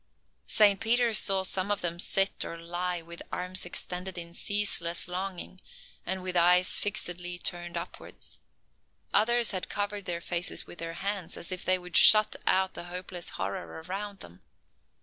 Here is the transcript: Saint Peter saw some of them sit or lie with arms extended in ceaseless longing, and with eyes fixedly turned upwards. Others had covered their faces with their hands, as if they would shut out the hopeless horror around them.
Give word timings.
Saint 0.47 0.79
Peter 0.79 1.13
saw 1.13 1.43
some 1.43 1.69
of 1.69 1.81
them 1.81 1.99
sit 1.99 2.43
or 2.43 2.57
lie 2.57 3.03
with 3.03 3.21
arms 3.31 3.67
extended 3.67 4.17
in 4.17 4.33
ceaseless 4.33 5.07
longing, 5.07 5.61
and 6.07 6.23
with 6.23 6.35
eyes 6.35 6.75
fixedly 6.75 7.37
turned 7.37 7.77
upwards. 7.77 8.39
Others 9.13 9.51
had 9.51 9.69
covered 9.69 10.05
their 10.05 10.19
faces 10.19 10.65
with 10.65 10.79
their 10.79 10.93
hands, 10.95 11.37
as 11.37 11.51
if 11.51 11.63
they 11.63 11.77
would 11.77 11.95
shut 11.95 12.35
out 12.47 12.73
the 12.73 12.85
hopeless 12.85 13.29
horror 13.37 13.83
around 13.87 14.21
them. 14.21 14.41